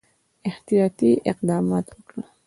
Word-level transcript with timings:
احتیاطي 0.49 1.11
اقدمات 1.31 1.85
وکړل. 1.95 2.25